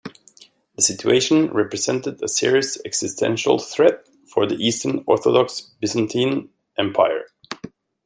The 0.77 0.81
situation 0.81 1.51
represented 1.51 2.23
a 2.23 2.27
serious 2.27 2.79
existential 2.85 3.59
threat 3.59 4.03
for 4.33 4.47
the 4.47 4.55
Eastern 4.55 5.03
Orthodox 5.05 5.61
Byzantine 5.79 6.49
Empire. 6.75 7.25